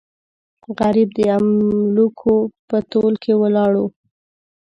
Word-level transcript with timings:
غریب 0.79 1.09
د 1.17 1.19
املوکو 1.37 2.33
په 2.67 2.77
تول 2.91 3.13
کې 3.23 3.33
ولاړو. 3.41 3.85